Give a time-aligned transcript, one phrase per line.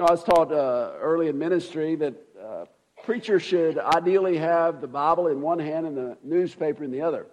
[0.00, 2.64] know, I was taught uh, early in ministry that uh,
[3.04, 7.26] preachers should ideally have the Bible in one hand and the newspaper in the other.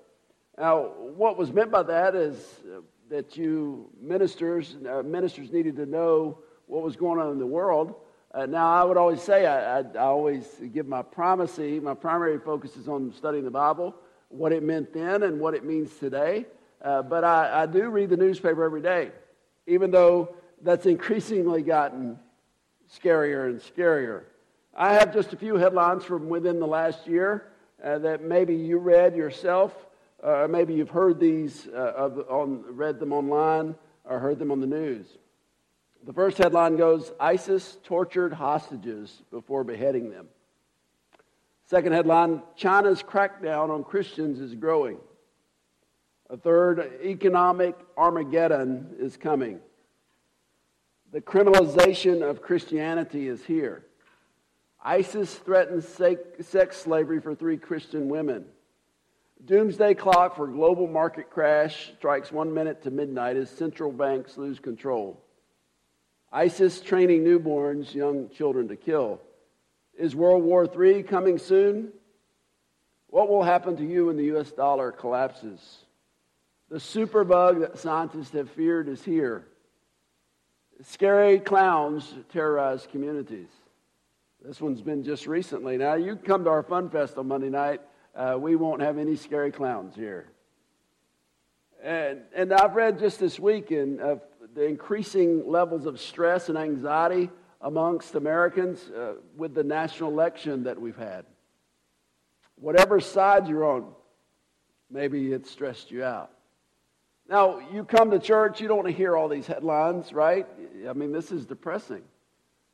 [0.57, 2.35] Now, what was meant by that is
[2.65, 7.45] uh, that you ministers uh, ministers needed to know what was going on in the
[7.45, 7.95] world.
[8.33, 11.79] Uh, now, I would always say I, I, I, always give my primacy.
[11.79, 13.95] My primary focus is on studying the Bible,
[14.27, 16.45] what it meant then and what it means today.
[16.81, 19.11] Uh, but I, I do read the newspaper every day,
[19.67, 22.19] even though that's increasingly gotten
[22.93, 24.23] scarier and scarier.
[24.75, 27.47] I have just a few headlines from within the last year
[27.83, 29.73] uh, that maybe you read yourself
[30.23, 34.67] uh, maybe you've heard these, uh, on, read them online, or heard them on the
[34.67, 35.05] news.
[36.05, 40.27] The first headline goes ISIS tortured hostages before beheading them.
[41.65, 44.97] Second headline China's crackdown on Christians is growing.
[46.29, 49.59] A third, economic Armageddon is coming.
[51.11, 53.85] The criminalization of Christianity is here.
[54.83, 55.87] ISIS threatens
[56.41, 58.45] sex slavery for three Christian women.
[59.45, 64.59] Doomsday clock for global market crash strikes one minute to midnight as central banks lose
[64.59, 65.21] control.
[66.31, 69.21] ISIS training newborns, young children to kill.
[69.97, 71.93] Is World War III coming soon?
[73.07, 75.85] What will happen to you when the US dollar collapses?
[76.69, 79.47] The superbug that scientists have feared is here.
[80.83, 83.49] Scary clowns terrorize communities.
[84.43, 85.77] This one's been just recently.
[85.77, 87.81] Now, you come to our Fun Fest on Monday night
[88.17, 90.25] uh, we won't have any scary clowns here.
[91.83, 94.15] And, and I've read just this week in uh,
[94.55, 97.29] the increasing levels of stress and anxiety
[97.61, 101.25] amongst Americans uh, with the national election that we've had.
[102.55, 103.93] Whatever side you're on,
[104.89, 106.31] maybe it stressed you out.
[107.29, 110.47] Now, you come to church, you don't want to hear all these headlines, right?
[110.87, 112.03] I mean, this is depressing.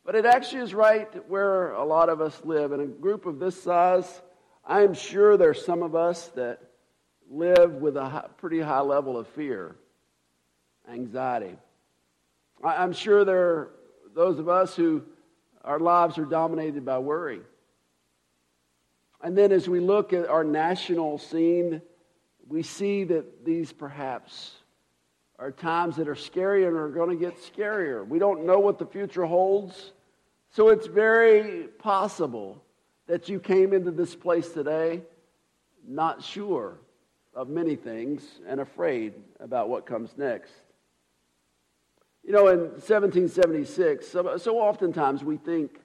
[0.05, 2.71] But it actually is right where a lot of us live.
[2.71, 4.21] In a group of this size,
[4.65, 6.61] I'm sure there's some of us that
[7.31, 9.75] live with a pretty high level of fear,
[10.87, 11.55] anxiety.
[12.63, 13.69] I'm sure there are
[14.13, 15.01] those of us who
[15.63, 17.41] our lives are dominated by worry.
[19.21, 21.81] And then as we look at our national scene,
[22.53, 24.51] we see that these perhaps
[25.39, 28.07] are times that are scary and are going to get scarier.
[28.07, 29.91] We don't know what the future holds.
[30.51, 32.63] So it's very possible
[33.07, 35.01] that you came into this place today
[35.87, 36.77] not sure
[37.33, 40.53] of many things and afraid about what comes next.
[42.23, 45.79] You know, in 1776, so, so oftentimes we think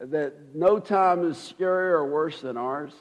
[0.00, 2.92] that no time is scarier or worse than ours.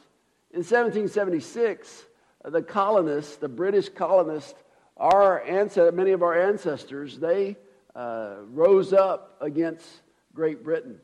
[0.52, 2.04] In 1776,
[2.44, 4.56] the colonists, the British colonists,
[4.98, 7.58] our ancestors, many of our ancestors, they
[7.96, 9.88] uh, rose up against
[10.34, 11.00] Great Britain.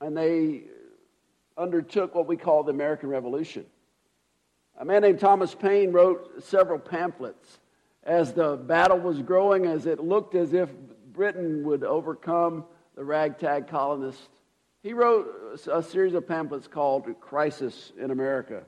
[0.00, 0.62] And they
[1.56, 3.66] undertook what we call the American Revolution.
[4.78, 7.58] A man named Thomas Paine wrote several pamphlets
[8.04, 10.70] as the battle was growing, as it looked as if
[11.12, 14.28] Britain would overcome the ragtag colonists.
[14.82, 18.62] He wrote a series of pamphlets called Crisis in America.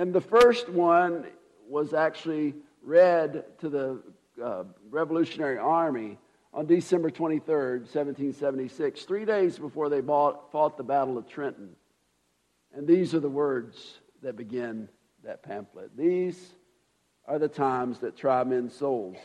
[0.00, 1.26] And the first one
[1.68, 4.02] was actually read to the
[4.42, 6.16] uh, Revolutionary Army
[6.54, 11.76] on December 23rd, 1776, three days before they bought, fought the Battle of Trenton.
[12.74, 14.88] And these are the words that begin
[15.22, 15.94] that pamphlet.
[15.94, 16.54] These
[17.26, 19.18] are the times that try men's souls.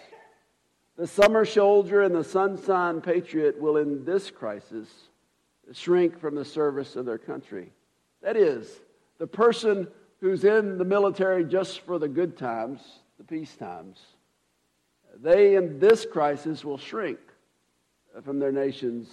[0.98, 4.90] The summer soldier and the sunshine patriot will, in this crisis,
[5.72, 7.72] shrink from the service of their country.
[8.22, 8.70] That is,
[9.20, 9.88] the person
[10.26, 12.82] who's in the military just for the good times,
[13.20, 14.00] the peace times,
[15.22, 17.20] they in this crisis will shrink
[18.24, 19.08] from their nation's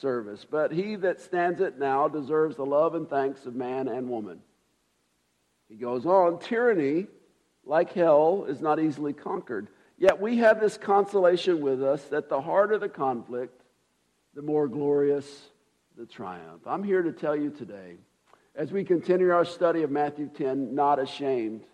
[0.00, 0.44] service.
[0.44, 4.40] But he that stands it now deserves the love and thanks of man and woman.
[5.68, 7.06] He goes on tyranny,
[7.64, 9.68] like hell, is not easily conquered.
[9.98, 13.62] Yet we have this consolation with us that the harder the conflict,
[14.34, 15.42] the more glorious
[15.96, 16.62] the triumph.
[16.66, 17.98] I'm here to tell you today,
[18.56, 21.64] as we continue our study of Matthew 10, not ashamed,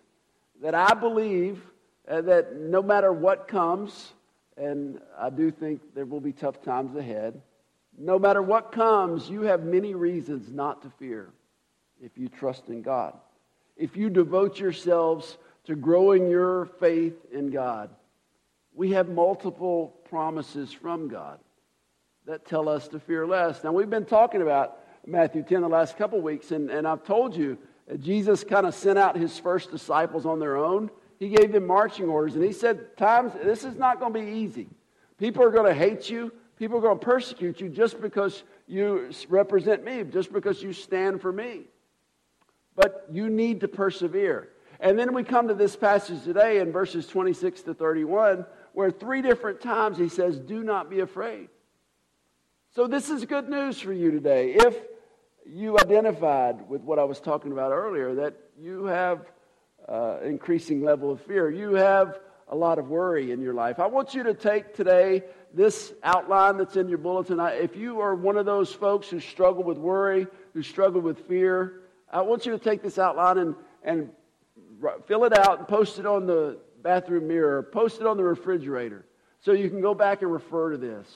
[0.61, 1.61] that I believe
[2.07, 4.13] uh, that no matter what comes,
[4.57, 7.39] and I do think there will be tough times ahead,
[7.97, 11.29] no matter what comes, you have many reasons not to fear
[12.01, 13.13] if you trust in God.
[13.77, 17.89] If you devote yourselves to growing your faith in God,
[18.73, 21.39] we have multiple promises from God
[22.25, 23.63] that tell us to fear less.
[23.63, 27.35] Now, we've been talking about Matthew 10 the last couple weeks, and, and I've told
[27.35, 27.57] you
[27.99, 30.89] Jesus kind of sent out his first disciples on their own.
[31.19, 34.31] He gave them marching orders, and he said, Times, this is not going to be
[34.31, 34.69] easy.
[35.17, 36.31] People are going to hate you.
[36.57, 41.21] People are going to persecute you just because you represent me, just because you stand
[41.21, 41.61] for me.
[42.75, 44.49] But you need to persevere.
[44.79, 49.21] And then we come to this passage today in verses 26 to 31, where three
[49.21, 51.49] different times he says, Do not be afraid.
[52.73, 54.53] So, this is good news for you today.
[54.53, 54.77] If
[55.45, 59.29] you identified with what I was talking about earlier, that you have
[59.89, 63.81] uh, increasing level of fear, you have a lot of worry in your life.
[63.81, 65.23] I want you to take today
[65.53, 67.41] this outline that's in your bulletin.
[67.41, 71.27] I, if you are one of those folks who struggle with worry, who struggle with
[71.27, 74.09] fear, I want you to take this outline and, and
[75.07, 79.03] fill it out and post it on the bathroom mirror, post it on the refrigerator
[79.41, 81.09] so you can go back and refer to this.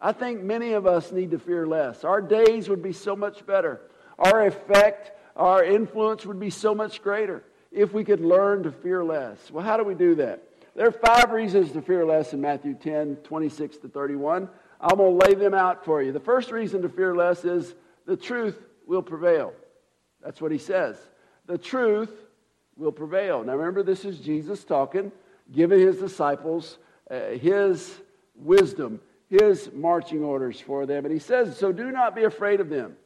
[0.00, 2.04] I think many of us need to fear less.
[2.04, 3.80] Our days would be so much better.
[4.18, 7.42] Our effect, our influence would be so much greater
[7.72, 9.50] if we could learn to fear less.
[9.50, 10.42] Well, how do we do that?
[10.74, 14.48] There are five reasons to fear less in Matthew 10, 26 to 31.
[14.80, 16.12] I'm going to lay them out for you.
[16.12, 17.74] The first reason to fear less is
[18.06, 18.56] the truth
[18.86, 19.52] will prevail.
[20.22, 20.96] That's what he says.
[21.46, 22.12] The truth
[22.76, 23.42] will prevail.
[23.42, 25.10] Now remember, this is Jesus talking,
[25.52, 26.78] giving his disciples
[27.10, 28.00] uh, his
[28.34, 31.04] wisdom, his marching orders for them.
[31.04, 32.96] And he says, So do not be afraid of them.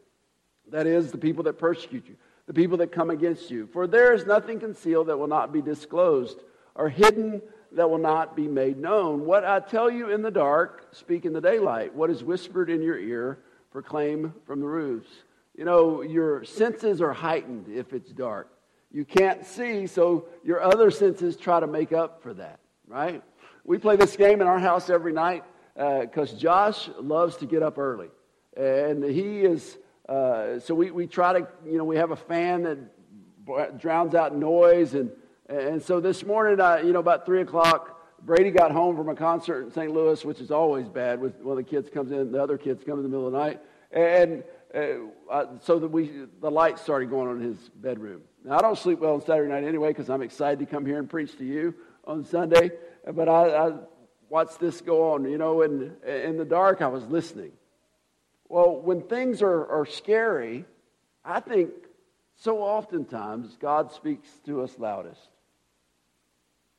[0.70, 2.16] That is, the people that persecute you,
[2.46, 3.68] the people that come against you.
[3.72, 6.38] For there is nothing concealed that will not be disclosed,
[6.74, 7.42] or hidden
[7.72, 9.24] that will not be made known.
[9.24, 11.94] What I tell you in the dark, speak in the daylight.
[11.94, 13.38] What is whispered in your ear,
[13.70, 15.10] proclaim from the roofs.
[15.56, 18.48] You know, your senses are heightened if it's dark.
[18.90, 23.22] You can't see, so your other senses try to make up for that, right?
[23.64, 27.62] We play this game in our house every night because uh, Josh loves to get
[27.62, 28.08] up early.
[28.56, 29.78] And he is,
[30.08, 34.36] uh, so we, we try to, you know, we have a fan that drowns out
[34.36, 34.94] noise.
[34.94, 35.10] And,
[35.48, 39.14] and so this morning, uh, you know, about 3 o'clock, Brady got home from a
[39.14, 39.92] concert in St.
[39.92, 41.20] Louis, which is always bad.
[41.20, 43.32] With one of the kids comes in, the other kids come in the middle of
[43.32, 43.60] the night,
[43.90, 48.22] and uh, so that we the lights started going on in his bedroom.
[48.44, 50.98] Now I don't sleep well on Saturday night anyway because I'm excited to come here
[50.98, 51.74] and preach to you
[52.04, 52.70] on Sunday.
[53.12, 53.72] But I, I
[54.32, 57.52] watched this go on, you know, and in the dark I was listening.
[58.48, 60.64] Well, when things are, are scary,
[61.22, 61.70] I think
[62.36, 65.20] so oftentimes God speaks to us loudest.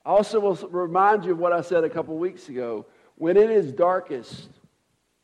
[0.03, 2.88] I also will remind you of what I said a couple weeks ago.
[3.17, 4.49] When it is darkest,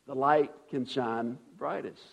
[0.05, 2.03] the light can shine brightest.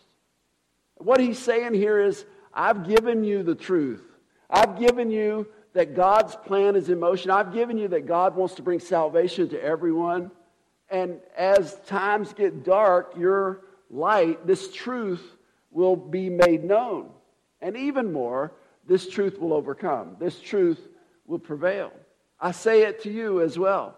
[0.97, 2.25] What he's saying here is,
[2.55, 4.03] I've given you the truth.
[4.49, 5.47] I've given you
[5.77, 7.31] that God's plan is in motion.
[7.31, 10.31] I've given you that God wants to bring salvation to everyone.
[10.91, 15.23] And as times get dark, your light, this truth,
[15.71, 17.11] will be made known.
[17.61, 18.53] And even more,
[18.87, 20.17] this truth will overcome.
[20.19, 20.81] This truth
[21.27, 21.93] will prevail.
[22.41, 23.97] I say it to you as well.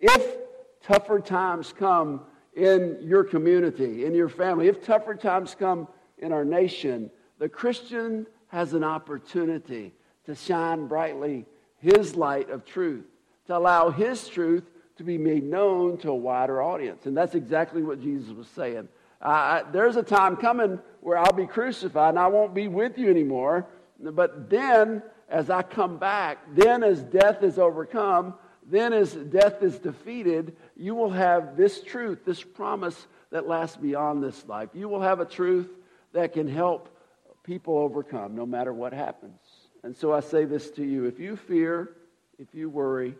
[0.00, 0.36] If
[0.82, 2.22] tougher times come
[2.56, 5.86] in your community, in your family, if tougher times come
[6.18, 9.92] in our nation, the Christian has an opportunity
[10.30, 11.44] to shine brightly
[11.78, 13.04] his light of truth,
[13.46, 14.64] to allow his truth
[14.96, 17.06] to be made known to a wider audience.
[17.06, 18.88] And that's exactly what Jesus was saying.
[19.20, 23.10] Uh, there's a time coming where I'll be crucified and I won't be with you
[23.10, 23.66] anymore.
[23.98, 28.34] But then, as I come back, then as death is overcome,
[28.66, 34.22] then as death is defeated, you will have this truth, this promise that lasts beyond
[34.22, 34.68] this life.
[34.74, 35.68] You will have a truth
[36.12, 36.88] that can help
[37.42, 39.40] people overcome no matter what happens.
[39.82, 41.96] And so I say this to you if you fear,
[42.38, 43.14] if you worry,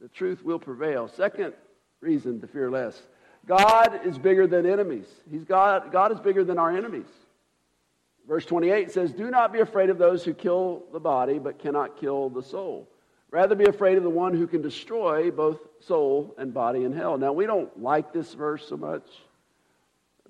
[0.00, 1.08] the truth will prevail.
[1.08, 1.54] Second
[2.00, 3.00] reason to fear less
[3.46, 5.06] God is bigger than enemies.
[5.30, 7.06] He's God, God is bigger than our enemies.
[8.28, 11.98] Verse 28 says, Do not be afraid of those who kill the body, but cannot
[11.98, 12.88] kill the soul.
[13.30, 17.16] Rather be afraid of the one who can destroy both soul and body in hell.
[17.16, 19.06] Now, we don't like this verse so much,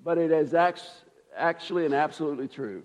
[0.03, 2.83] but it is actually and absolutely true.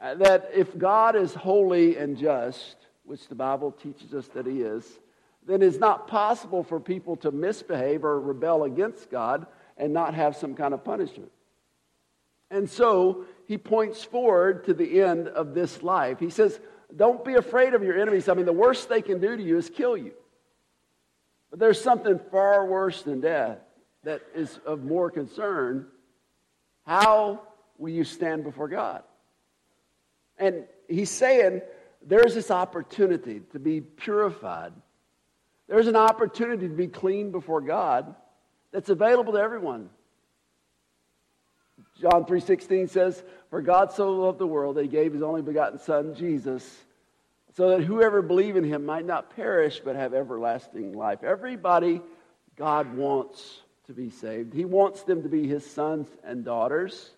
[0.00, 4.60] Uh, that if God is holy and just, which the Bible teaches us that He
[4.60, 4.84] is,
[5.46, 10.36] then it's not possible for people to misbehave or rebel against God and not have
[10.36, 11.30] some kind of punishment.
[12.50, 16.18] And so he points forward to the end of this life.
[16.18, 16.58] He says,
[16.94, 18.28] Don't be afraid of your enemies.
[18.28, 20.12] I mean, the worst they can do to you is kill you.
[21.50, 23.58] But there's something far worse than death
[24.04, 25.86] that is of more concern.
[26.84, 27.42] How
[27.78, 29.02] will you stand before God?
[30.38, 31.62] And he's saying
[32.02, 34.72] there's this opportunity to be purified.
[35.68, 38.14] There's an opportunity to be clean before God
[38.70, 39.90] that's available to everyone.
[42.00, 45.78] John 3:16 says, "For God so loved the world that he gave his only begotten
[45.78, 46.84] son Jesus,
[47.54, 52.02] so that whoever believe in him might not perish but have everlasting life." Everybody
[52.54, 54.52] God wants to be saved.
[54.52, 57.14] He wants them to be his sons and daughters.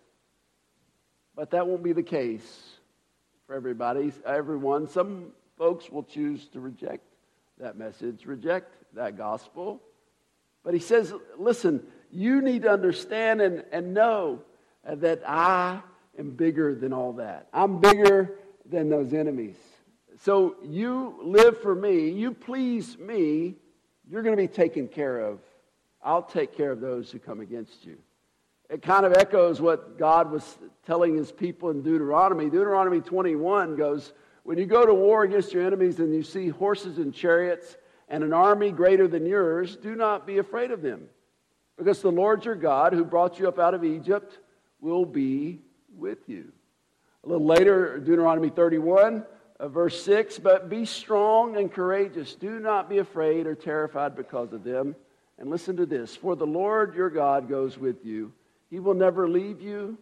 [1.34, 2.77] But that won't be the case
[3.48, 4.86] for everybody, everyone.
[4.86, 7.02] Some folks will choose to reject
[7.58, 9.80] that message, reject that gospel.
[10.62, 14.42] But he says, listen, you need to understand and, and know
[14.86, 15.80] that I
[16.18, 17.48] am bigger than all that.
[17.54, 18.38] I'm bigger
[18.68, 19.56] than those enemies.
[20.20, 23.54] So you live for me, you please me,
[24.10, 25.40] you're going to be taken care of.
[26.04, 27.96] I'll take care of those who come against you.
[28.70, 32.44] It kind of echoes what God was telling his people in Deuteronomy.
[32.46, 36.98] Deuteronomy 21 goes, When you go to war against your enemies and you see horses
[36.98, 37.76] and chariots
[38.08, 41.08] and an army greater than yours, do not be afraid of them.
[41.78, 44.38] Because the Lord your God, who brought you up out of Egypt,
[44.80, 45.60] will be
[45.96, 46.52] with you.
[47.24, 49.24] A little later, Deuteronomy 31,
[49.60, 52.34] uh, verse 6 But be strong and courageous.
[52.34, 54.94] Do not be afraid or terrified because of them.
[55.38, 58.32] And listen to this For the Lord your God goes with you,
[58.70, 59.98] He will never leave you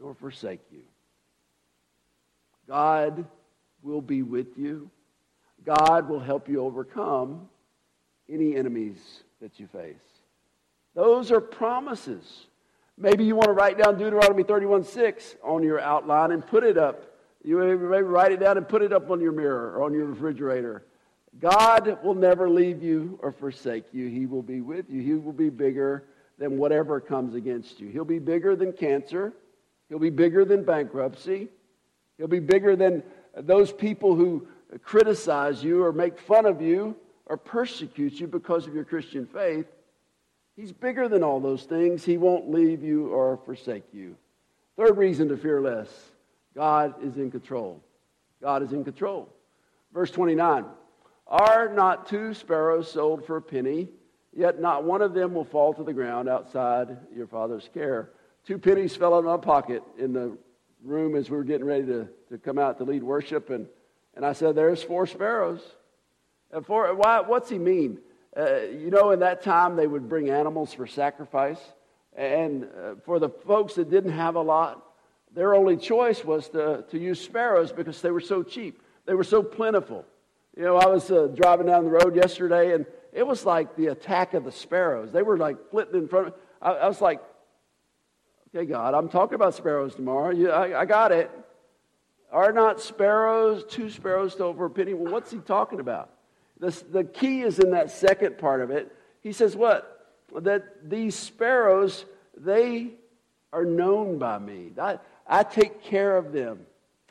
[0.00, 0.82] nor forsake you.
[2.68, 3.24] God
[3.82, 4.90] will be with you.
[5.64, 7.48] God will help you overcome
[8.28, 9.96] any enemies that you face.
[10.94, 12.46] Those are promises.
[12.96, 16.76] Maybe you want to write down Deuteronomy 31 6 on your outline and put it
[16.76, 17.04] up.
[17.44, 20.06] You maybe write it down and put it up on your mirror or on your
[20.06, 20.84] refrigerator.
[21.40, 24.08] God will never leave you or forsake you.
[24.08, 25.00] He will be with you.
[25.00, 26.04] He will be bigger
[26.38, 27.88] than whatever comes against you.
[27.88, 29.32] He'll be bigger than cancer.
[29.88, 31.48] He'll be bigger than bankruptcy.
[32.16, 33.02] He'll be bigger than
[33.36, 34.46] those people who
[34.82, 39.66] criticize you or make fun of you or persecute you because of your Christian faith.
[40.56, 42.04] He's bigger than all those things.
[42.04, 44.16] He won't leave you or forsake you.
[44.76, 45.88] Third reason to fear less
[46.54, 47.82] God is in control.
[48.40, 49.28] God is in control.
[49.92, 50.64] Verse 29
[51.26, 53.88] Are not two sparrows sold for a penny?
[54.38, 58.10] Yet not one of them will fall to the ground outside your father's care.
[58.46, 60.38] Two pennies fell out of my pocket in the
[60.84, 63.66] room as we were getting ready to, to come out to lead worship, and,
[64.14, 65.60] and I said, There's four sparrows.
[66.52, 67.98] And four, why, what's he mean?
[68.36, 71.58] Uh, you know, in that time, they would bring animals for sacrifice.
[72.16, 74.84] And uh, for the folks that didn't have a lot,
[75.34, 78.82] their only choice was to, to use sparrows because they were so cheap.
[79.04, 80.04] They were so plentiful.
[80.56, 83.88] You know, I was uh, driving down the road yesterday, and it was like the
[83.88, 85.12] attack of the sparrows.
[85.12, 87.20] They were like flitting in front of I, I was like,
[88.48, 90.30] okay, God, I'm talking about sparrows tomorrow.
[90.30, 91.30] You, I, I got it.
[92.30, 94.92] Are not sparrows, two sparrows to over a penny?
[94.94, 96.10] Well, what's he talking about?
[96.60, 98.94] The, the key is in that second part of it.
[99.22, 99.94] He says, What?
[100.42, 102.04] That these sparrows,
[102.36, 102.90] they
[103.52, 104.72] are known by me.
[104.80, 106.60] I, I take care of them.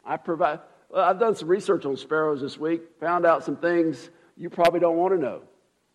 [0.06, 0.60] I provide.
[0.90, 4.80] Well, I've done some research on sparrows this week, found out some things you probably
[4.80, 5.42] don't want to know.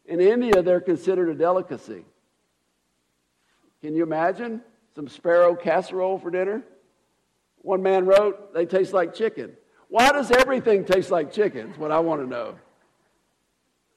[0.07, 2.05] In India, they're considered a delicacy.
[3.81, 4.61] Can you imagine
[4.95, 6.63] some sparrow casserole for dinner?
[7.59, 9.53] One man wrote, they taste like chicken.
[9.89, 11.71] Why does everything taste like chicken?
[11.71, 12.57] Is what I want to know.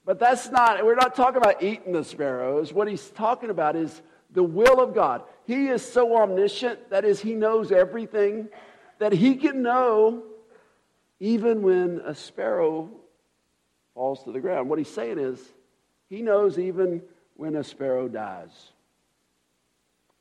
[0.05, 2.71] But that's not, we're not talking about eating the sparrows.
[2.71, 5.24] What he's talking about is the will of God.
[5.45, 8.50] He is so omniscient, that is, he knows everything,
[9.00, 10.24] that he can know
[11.19, 12.89] even when a sparrow
[13.93, 14.69] falls to the ground.
[14.69, 15.39] What he's saying is,
[16.09, 17.01] he knows even
[17.35, 18.71] when a sparrow dies.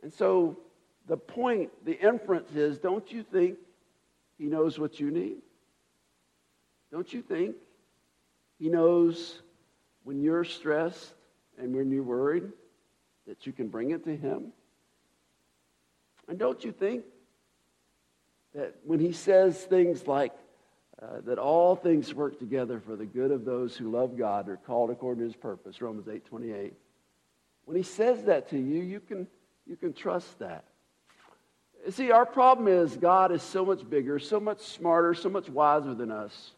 [0.03, 0.59] And so
[1.07, 3.59] the point, the inference is don't you think
[4.39, 5.39] he knows what you need?
[6.91, 7.57] Don't you think
[8.59, 9.43] he knows
[10.05, 11.15] when you're stressed
[11.59, 12.51] and when you're worried,
[13.27, 14.53] that you can bring it to Him?
[16.29, 17.05] And don't you think
[18.55, 20.33] that when He says things like,
[21.03, 24.57] uh, that all things work together for the good of those who love God are
[24.57, 26.75] called according to his purpose romans 8 28
[27.65, 29.27] when he says that to you you can
[29.67, 30.65] you can trust that.
[31.91, 35.95] See our problem is god is so much bigger so much smarter so much wiser
[35.95, 36.53] than us.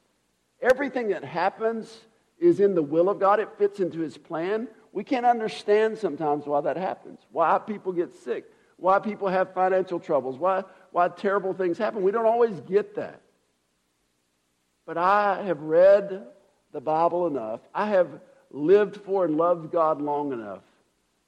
[0.60, 2.06] Everything that happens
[2.38, 4.68] is in the will of God, it fits into His plan.
[4.92, 8.44] We can't understand sometimes why that happens, why people get sick,
[8.76, 12.02] why people have financial troubles, why, why terrible things happen.
[12.02, 13.20] We don't always get that.
[14.86, 16.26] But I have read
[16.72, 18.08] the Bible enough, I have
[18.50, 20.62] lived for and loved God long enough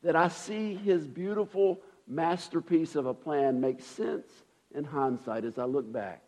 [0.03, 4.27] that I see His beautiful masterpiece of a plan make sense
[4.75, 6.23] in hindsight as I look back.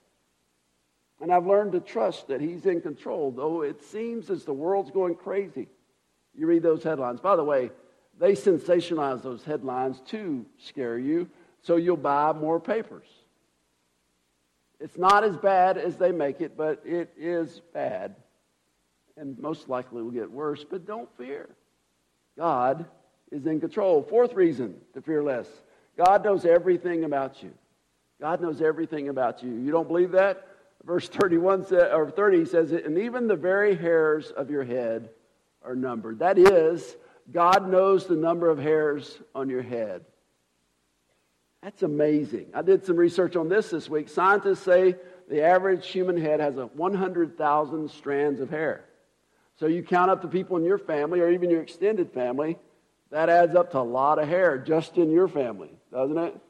[1.21, 4.91] And I've learned to trust that He's in control, though it seems as the world's
[4.91, 5.69] going crazy.
[6.35, 7.21] You read those headlines.
[7.21, 7.71] By the way,
[8.19, 11.29] they sensationalize those headlines to scare you,
[11.63, 13.07] so you'll buy more papers.
[14.81, 18.17] It's not as bad as they make it, but it is bad.
[19.17, 20.65] And most likely will get worse.
[20.65, 21.51] But don't fear.
[22.39, 22.87] God
[23.31, 24.03] is in control.
[24.03, 25.49] Fourth reason to fear less
[25.97, 27.53] God knows everything about you.
[28.21, 29.51] God knows everything about you.
[29.51, 30.47] You don't believe that?
[30.85, 35.11] Verse 31 or 30 says, it, And even the very hairs of your head
[35.63, 36.19] are numbered.
[36.21, 36.97] That is,
[37.33, 40.05] God knows the number of hairs on your head.
[41.63, 42.47] That's amazing.
[42.55, 44.09] I did some research on this this week.
[44.09, 44.97] Scientists say
[45.29, 48.85] the average human head has a 100,000 strands of hair.
[49.59, 52.57] So you count up the people in your family or even your extended family,
[53.11, 56.41] that adds up to a lot of hair just in your family, doesn't it?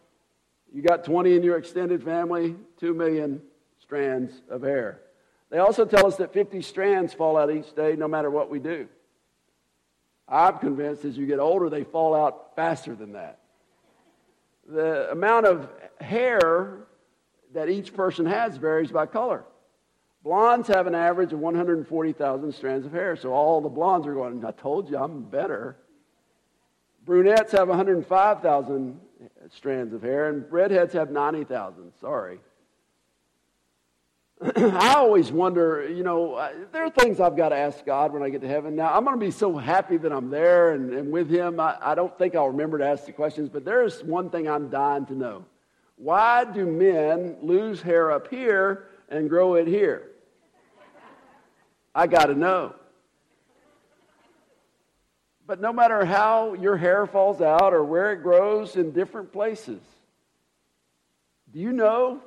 [0.73, 3.43] You got 20 in your extended family, 2 million
[3.81, 5.01] strands of hair.
[5.51, 8.61] They also tell us that 50 strands fall out each day no matter what we
[8.61, 8.87] do.
[10.29, 13.40] I'm convinced as you get older, they fall out faster than that.
[14.71, 15.69] The amount of
[16.01, 16.87] hair
[17.53, 19.45] that each person has varies by color.
[20.23, 24.45] Blondes have an average of 140,000 strands of hair, so all the blondes are going,
[24.45, 25.77] I told you I'm better.
[27.05, 29.01] Brunettes have 105,000
[29.49, 31.93] strands of hair, and redheads have 90,000.
[32.01, 32.39] Sorry.
[34.57, 38.23] I always wonder, you know, uh, there are things I've got to ask God when
[38.23, 38.75] I get to heaven.
[38.75, 41.61] Now, I'm going to be so happy that I'm there and, and with Him.
[41.61, 44.49] I, I don't think I'll remember to ask the questions, but there is one thing
[44.49, 45.45] I'm dying to know.
[45.97, 50.09] Why do men lose hair up here and grow it here?
[51.95, 52.75] I got to know.
[55.47, 59.83] But no matter how your hair falls out or where it grows in different places,
[61.53, 62.23] do you know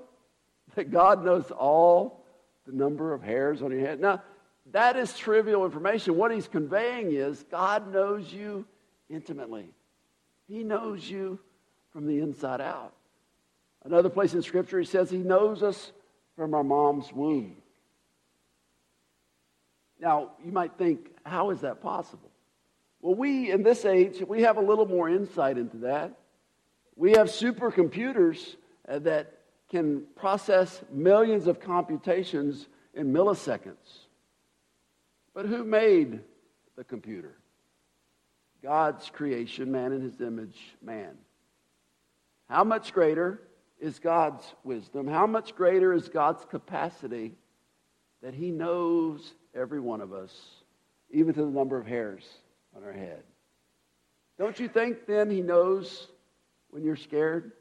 [0.76, 2.24] that God knows all
[2.66, 4.00] the number of hairs on your head.
[4.00, 4.22] Now,
[4.72, 6.16] that is trivial information.
[6.16, 8.66] What he's conveying is God knows you
[9.10, 9.74] intimately,
[10.48, 11.40] he knows you
[11.92, 12.94] from the inside out.
[13.86, 15.92] Another place in Scripture, he says he knows us
[16.38, 17.58] from our mom's womb.
[20.00, 22.32] Now, you might think, how is that possible?
[23.02, 26.18] Well, we, in this age, we have a little more insight into that.
[26.96, 28.56] We have supercomputers
[28.88, 29.34] uh, that
[29.74, 34.06] can process millions of computations in milliseconds.
[35.34, 36.20] But who made
[36.76, 37.34] the computer?
[38.62, 41.18] God's creation, man in his image, man.
[42.48, 43.42] How much greater
[43.82, 45.08] is God's wisdom?
[45.08, 47.32] How much greater is God's capacity
[48.22, 50.40] that he knows every one of us,
[51.10, 52.24] even to the number of hairs
[52.76, 53.24] on our head?
[54.38, 56.10] Don't you think then he knows
[56.70, 57.54] when you're scared?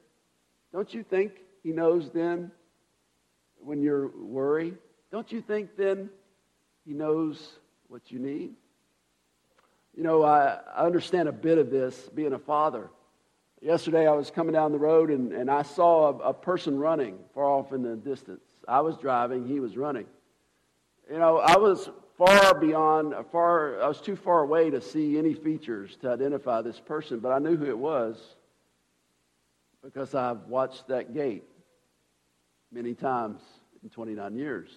[0.74, 2.50] Don't you think he knows then
[3.58, 4.76] when you're worried?
[5.10, 6.10] Don't you think then
[6.84, 8.54] He knows what you need?
[9.96, 12.90] You know, I, I understand a bit of this being a father.
[13.60, 17.18] Yesterday I was coming down the road and, and I saw a, a person running
[17.34, 18.42] far off in the distance.
[18.66, 20.06] I was driving, he was running.
[21.10, 25.34] You know, I was far beyond, far, I was too far away to see any
[25.34, 28.16] features to identify this person, but I knew who it was
[29.84, 31.44] because I've watched that gait
[32.72, 33.40] many times
[33.82, 34.70] in 29 years.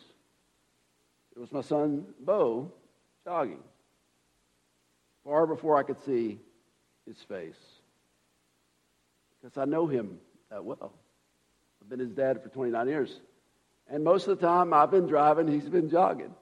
[1.35, 2.71] It was my son, Bo,
[3.23, 3.63] jogging,
[5.23, 6.39] far before I could see
[7.07, 7.59] his face.
[9.41, 10.93] Because I know him that well.
[11.81, 13.19] I've been his dad for 29 years.
[13.89, 16.33] And most of the time I've been driving, he's been jogging.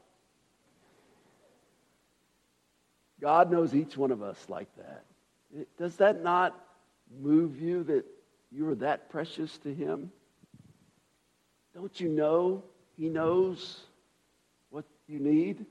[3.20, 5.06] God knows each one of us like that.
[5.78, 6.60] Does that not
[7.22, 8.06] move you that
[8.52, 10.12] you are that precious to him?
[11.76, 12.64] Don't you know
[12.98, 13.82] He knows
[14.70, 15.66] what you need?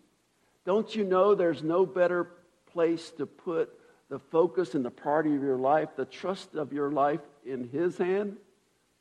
[0.65, 2.29] Don't you know there's no better
[2.73, 3.71] place to put
[4.09, 7.97] the focus and the priority of your life, the trust of your life in His
[7.97, 8.37] hand?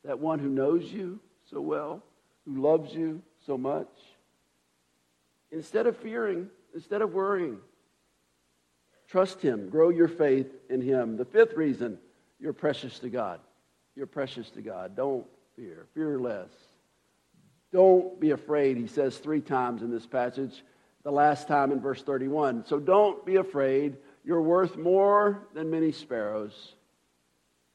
[0.04, 2.02] That one who knows you so well,
[2.44, 3.88] who loves you so much?
[5.50, 7.58] Instead of fearing, instead of worrying,
[9.08, 11.16] trust Him, grow your faith in Him.
[11.16, 11.98] The fifth reason
[12.40, 13.40] you're precious to God.
[13.94, 14.96] You're precious to God.
[14.96, 16.48] Don't fear, fear less.
[17.72, 20.62] Don't be afraid, he says three times in this passage,
[21.04, 22.66] the last time in verse 31.
[22.66, 23.96] So don't be afraid.
[24.24, 26.74] You're worth more than many sparrows.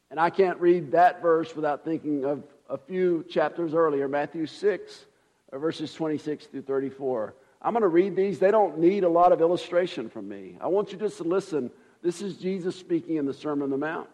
[0.10, 5.06] And I can't read that verse without thinking of a few chapters earlier, Matthew 6,
[5.52, 7.34] uh, verses 26 through 34.
[7.62, 8.40] I'm going to read these.
[8.40, 10.58] They don't need a lot of illustration from me.
[10.62, 11.72] I want you just to listen.
[12.02, 14.08] This is Jesus speaking in the Sermon on the Mount.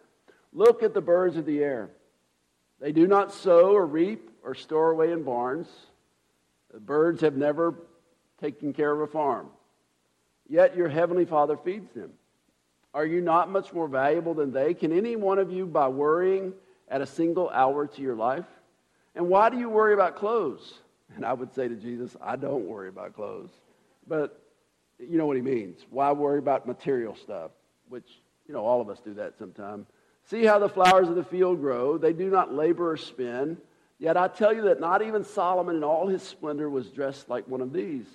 [0.53, 1.89] Look at the birds of the air.
[2.79, 5.67] They do not sow or reap or store away in barns.
[6.73, 7.75] The birds have never
[8.41, 9.47] taken care of a farm.
[10.49, 12.11] Yet your heavenly Father feeds them.
[12.93, 14.73] Are you not much more valuable than they?
[14.73, 16.53] Can any one of you, by worrying,
[16.89, 18.45] add a single hour to your life?
[19.15, 20.73] And why do you worry about clothes?
[21.15, 23.51] And I would say to Jesus, I don't worry about clothes.
[24.07, 24.39] But
[24.99, 25.79] you know what he means.
[25.89, 27.51] Why worry about material stuff,
[27.89, 28.09] which
[28.47, 29.85] You know, all of us do that sometime.
[30.25, 31.97] See how the flowers of the field grow.
[31.97, 33.57] They do not labor or spin.
[33.99, 37.47] Yet I tell you that not even Solomon in all his splendor was dressed like
[37.47, 38.07] one of these.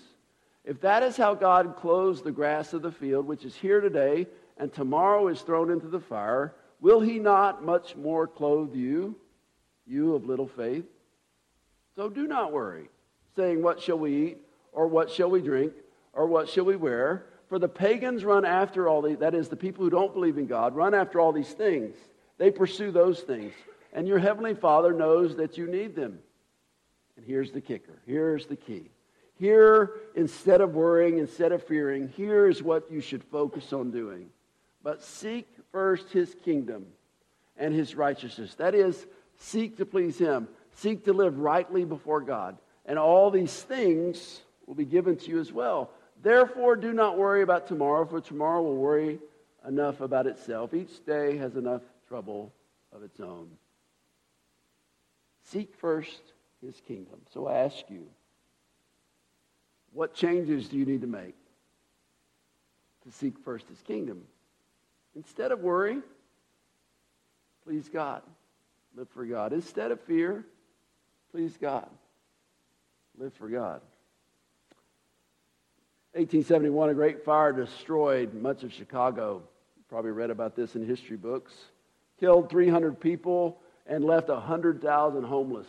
[0.65, 4.27] If that is how God clothes the grass of the field, which is here today
[4.59, 9.17] and tomorrow is thrown into the fire, will he not much more clothe you,
[9.87, 10.85] you of little faith?
[11.97, 12.91] So do not worry,
[13.35, 14.39] saying, What shall we eat?
[14.73, 15.73] Or what shall we drink?
[16.13, 17.27] Or what shall we wear?
[17.49, 20.47] For the pagans run after all these, that is, the people who don't believe in
[20.47, 21.97] God, run after all these things.
[22.37, 23.55] They pursue those things.
[23.93, 26.19] And your heavenly Father knows that you need them.
[27.17, 28.91] And here's the kicker here's the key.
[29.39, 34.31] Here, instead of worrying, instead of fearing, here is what you should focus on doing.
[34.83, 36.87] But seek first his kingdom
[37.57, 38.55] and his righteousness.
[38.57, 42.59] That is, seek to please him, seek to live rightly before God.
[42.85, 45.91] And all these things will be given to you as well.
[46.23, 49.21] Therefore, do not worry about tomorrow, for tomorrow will worry
[49.67, 50.75] enough about itself.
[50.75, 52.53] Each day has enough trouble
[52.93, 53.51] of its own.
[55.51, 56.21] Seek first
[56.65, 57.21] his kingdom.
[57.33, 58.07] So I ask you,
[59.93, 61.35] what changes do you need to make
[63.05, 64.23] to seek first his kingdom?
[65.17, 65.99] Instead of worry,
[67.65, 68.23] please God.
[68.95, 69.53] Live for God.
[69.53, 70.45] Instead of fear,
[71.33, 71.89] please God.
[73.17, 73.81] Live for God.
[76.13, 79.43] 1871, a great fire destroyed much of Chicago.
[79.77, 81.53] You probably read about this in history books.
[82.19, 85.67] Killed 300 people and left 100,000 homeless.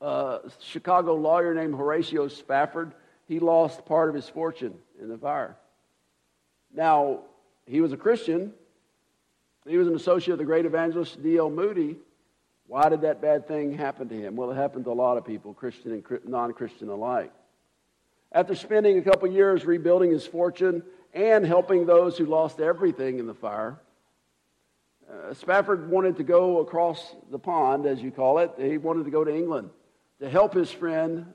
[0.00, 2.92] A Chicago lawyer named Horatio Spafford,
[3.28, 5.56] he lost part of his fortune in the fire.
[6.74, 7.20] Now,
[7.66, 8.52] he was a Christian.
[9.66, 11.50] He was an associate of the great evangelist D.L.
[11.50, 11.96] Moody.
[12.66, 14.34] Why did that bad thing happen to him?
[14.34, 17.32] Well, it happened to a lot of people, Christian and non Christian alike.
[18.32, 20.82] After spending a couple years rebuilding his fortune
[21.12, 23.78] and helping those who lost everything in the fire,
[25.12, 28.52] uh, Spafford wanted to go across the pond, as you call it.
[28.58, 29.70] He wanted to go to England
[30.20, 31.26] to help his friend,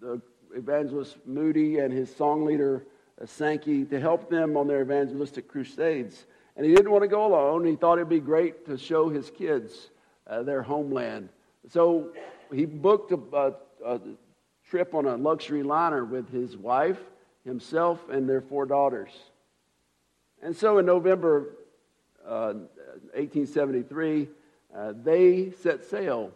[0.00, 0.20] the
[0.54, 2.86] evangelist Moody, and his song leader
[3.20, 6.24] uh, Sankey, to help them on their evangelistic crusades.
[6.56, 7.64] And he didn't want to go alone.
[7.64, 9.90] He thought it'd be great to show his kids
[10.26, 11.28] uh, their homeland.
[11.68, 12.12] So
[12.52, 14.00] he booked a, a, a
[14.68, 16.98] trip on a luxury liner with his wife,
[17.44, 19.10] himself, and their four daughters.
[20.42, 21.56] And so in November
[22.26, 22.54] uh,
[23.14, 24.28] 1873,
[24.74, 26.32] uh, they set sail,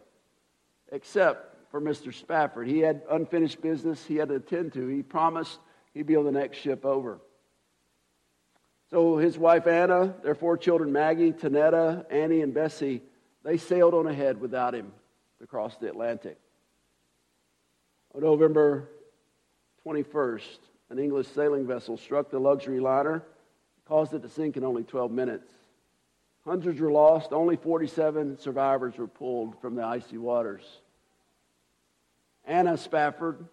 [0.92, 2.12] except for Mr.
[2.12, 2.68] Spafford.
[2.68, 4.87] He had unfinished business he had to attend to.
[4.88, 5.59] He promised
[5.94, 7.20] he'd be on the next ship over.
[8.90, 13.03] So his wife Anna, their four children Maggie, Tanetta, Annie, and Bessie,
[13.42, 14.92] they sailed on ahead without him
[15.40, 16.38] to cross the Atlantic.
[18.14, 18.88] On November
[19.87, 20.59] 21st,
[20.90, 23.22] an English sailing vessel struck the luxury liner,
[23.87, 25.53] caused it to sink in only 12 minutes.
[26.47, 27.33] Hundreds were lost.
[27.33, 30.63] Only 47 survivors were pulled from the icy waters.
[32.45, 33.45] Anna Spafford,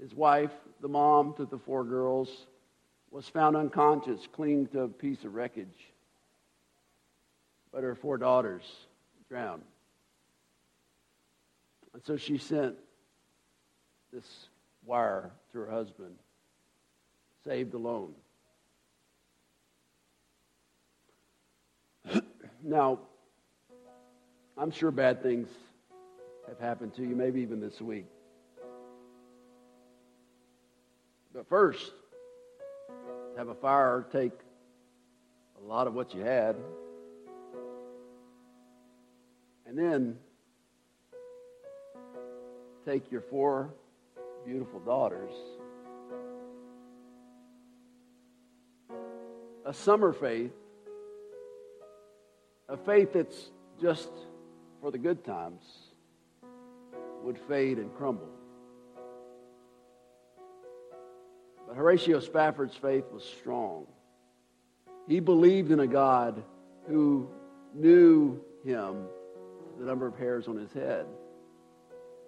[0.00, 2.46] his wife, the mom to the four girls,
[3.12, 5.92] was found unconscious, clinging to a piece of wreckage.
[7.72, 8.64] But her four daughters
[9.28, 9.62] drowned.
[11.94, 12.74] And so she sent
[14.12, 14.48] this
[14.84, 16.16] wire to her husband
[17.44, 18.12] saved alone.
[22.62, 22.98] Now,
[24.56, 25.48] I'm sure bad things
[26.48, 28.06] have happened to you, maybe even this week.
[31.32, 31.92] But first,
[33.36, 34.32] have a fire take
[35.62, 36.56] a lot of what you had.
[39.66, 40.18] And then
[42.84, 43.72] take your four
[44.44, 45.32] beautiful daughters.
[49.64, 50.52] A summer faith,
[52.70, 54.08] a faith that's just
[54.80, 55.62] for the good times,
[57.24, 58.28] would fade and crumble.
[61.66, 63.86] But Horatio Spafford's faith was strong.
[65.08, 66.42] He believed in a God
[66.88, 67.28] who
[67.74, 69.04] knew him
[69.78, 71.06] the number of hairs on his head.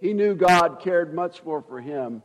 [0.00, 2.22] He knew God cared much more for him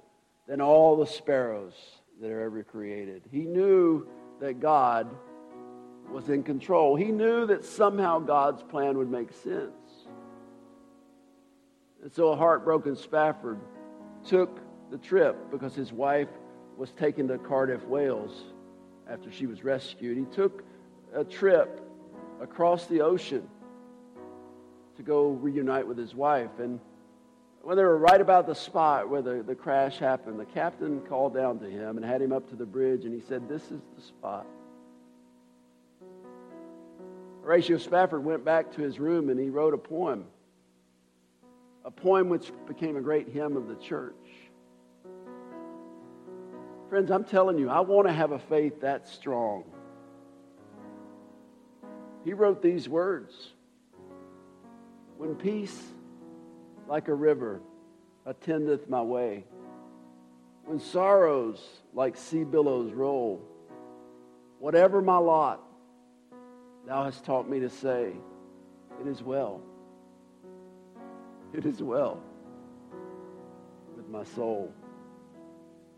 [0.48, 1.74] than all the sparrows
[2.20, 3.24] that are ever created.
[3.32, 4.08] He knew
[4.40, 5.16] that God
[6.12, 6.96] was in control.
[6.96, 9.72] He knew that somehow God's plan would make sense.
[12.02, 13.60] And so a heartbroken Spafford
[14.26, 16.30] took the trip because his wife
[16.78, 18.46] was taken to Cardiff, Wales
[19.10, 20.18] after she was rescued.
[20.18, 20.64] He took
[21.14, 21.82] a trip
[22.42, 23.48] across the ocean
[24.96, 26.60] to go reunite with his wife.
[26.60, 26.80] And
[27.62, 31.34] when they were right about the spot where the, the crash happened, the captain called
[31.34, 33.82] down to him and had him up to the bridge, and he said, This is
[33.96, 34.46] the spot.
[37.48, 40.26] Horatio Spafford went back to his room and he wrote a poem,
[41.86, 44.14] a poem which became a great hymn of the church.
[46.90, 49.64] Friends, I'm telling you, I want to have a faith that strong.
[52.26, 53.54] He wrote these words
[55.18, 55.82] When peace,
[56.86, 57.62] like a river,
[58.26, 59.46] attendeth my way,
[60.66, 63.42] when sorrows like sea billows roll,
[64.60, 65.64] whatever my lot,
[66.88, 68.14] thou hast taught me to say,
[69.02, 69.62] It is well.
[71.54, 72.22] It is well
[73.96, 74.72] with my soul.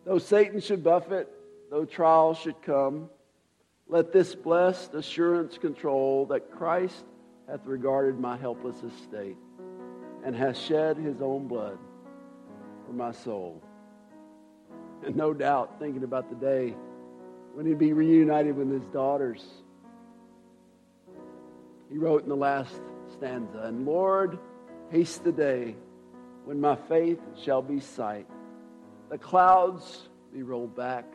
[0.05, 1.27] Though Satan should buffet,
[1.69, 3.09] though trials should come,
[3.87, 7.05] let this blessed assurance control that Christ
[7.47, 9.37] hath regarded my helpless estate
[10.23, 11.77] and hath shed his own blood
[12.85, 13.61] for my soul.
[15.05, 16.75] And no doubt, thinking about the day
[17.53, 19.43] when he'd be reunited with his daughters,
[21.89, 22.73] he wrote in the last
[23.13, 24.39] stanza, And Lord,
[24.89, 25.75] haste the day
[26.45, 28.27] when my faith shall be sight.
[29.09, 31.05] The clouds be rolled back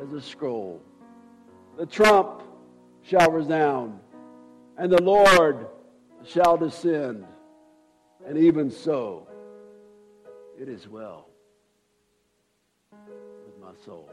[0.00, 0.80] as a scroll
[1.76, 2.42] the trump
[3.02, 3.98] shall resound,
[4.76, 5.66] and the Lord
[6.24, 7.24] shall descend.
[8.26, 9.26] And even so,
[10.60, 11.28] it is well
[12.92, 14.08] with my soul.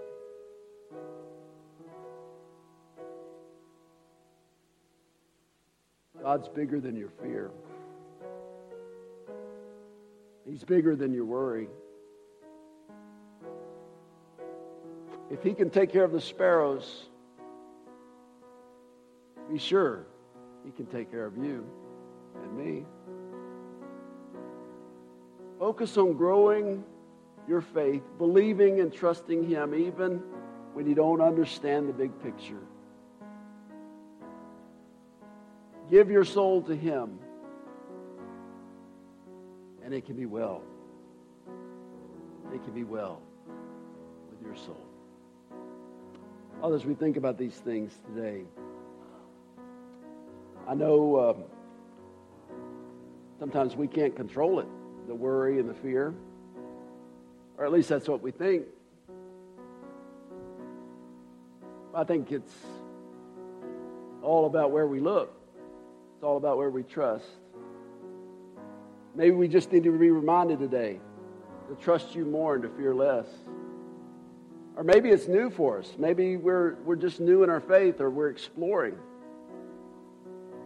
[6.22, 7.52] God's bigger than your fear.
[10.46, 11.68] He's bigger than your worry.
[15.30, 17.06] If He can take care of the sparrows,
[19.52, 20.06] be sure
[20.66, 21.66] He can take care of you
[22.42, 22.86] and me.
[25.60, 26.84] Focus on growing
[27.48, 30.22] your faith, believing and trusting Him even
[30.74, 32.62] when you don't understand the big picture.
[35.89, 37.17] Give your soul to Him,
[39.84, 40.62] and it can be well.
[42.54, 43.21] It can be well
[44.30, 44.86] with your soul.
[46.62, 48.43] Others, we think about these things today.
[50.67, 51.43] I know um,
[53.39, 54.67] sometimes we can't control it,
[55.08, 56.13] the worry and the fear,
[57.58, 58.65] or at least that's what we think.
[61.95, 62.54] I think it's
[64.21, 65.38] all about where we look.
[66.20, 67.30] It's all about where we trust.
[69.16, 71.00] Maybe we just need to be reminded today
[71.70, 73.26] to trust you more and to fear less.
[74.76, 75.94] Or maybe it's new for us.
[75.98, 78.98] Maybe we're, we're just new in our faith or we're exploring.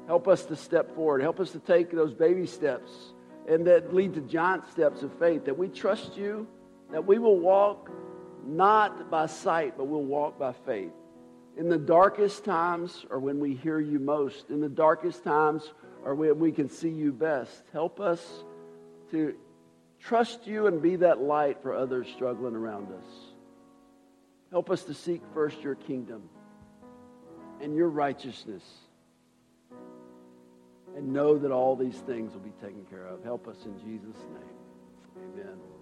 [0.08, 1.22] Help us to step forward.
[1.22, 3.14] Help us to take those baby steps
[3.48, 5.46] and that lead to giant steps of faith.
[5.46, 6.48] That we trust you,
[6.92, 7.92] that we will walk
[8.44, 10.94] not by sight, but we'll walk by faith.
[11.58, 15.72] In the darkest times, or when we hear you most, in the darkest times,
[16.04, 18.44] or when we can see you best, help us
[19.12, 19.36] to
[20.00, 23.06] trust you and be that light for others struggling around us.
[24.52, 26.24] Help us to seek first your kingdom
[27.62, 28.64] and your righteousness
[30.96, 33.24] and know that all these things will be taken care of.
[33.24, 35.34] Help us in Jesus' name.
[35.34, 35.73] Amen.